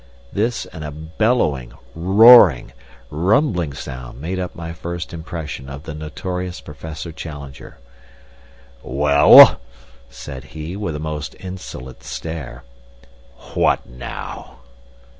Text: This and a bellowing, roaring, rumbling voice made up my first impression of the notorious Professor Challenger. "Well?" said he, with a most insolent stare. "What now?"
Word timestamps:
This 0.33 0.65
and 0.65 0.83
a 0.83 0.89
bellowing, 0.89 1.73
roaring, 1.93 2.73
rumbling 3.11 3.71
voice 3.71 3.87
made 4.15 4.39
up 4.39 4.55
my 4.55 4.73
first 4.73 5.13
impression 5.13 5.69
of 5.69 5.83
the 5.83 5.93
notorious 5.93 6.59
Professor 6.59 7.11
Challenger. 7.11 7.77
"Well?" 8.81 9.61
said 10.09 10.43
he, 10.57 10.75
with 10.75 10.95
a 10.95 10.99
most 10.99 11.35
insolent 11.39 12.01
stare. 12.01 12.63
"What 13.53 13.87
now?" 13.87 14.61